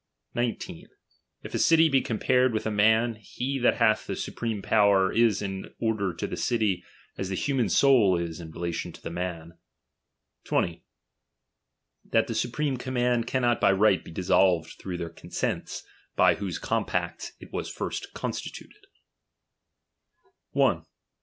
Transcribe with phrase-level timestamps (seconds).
[0.33, 0.87] 19.
[1.43, 5.43] If a city be compared with a man, he that hath tlie supreme power is
[5.43, 6.83] in order to the city,
[7.19, 9.59] as the human soul is in relation to the man.
[10.45, 10.83] 20.
[12.05, 15.83] That the supreme command cannot by right be dissolved through their consents,
[16.15, 18.87] by whose compacts it was lirst constituted.
[20.55, 20.85] righlbe bated U I 72 DOMINION.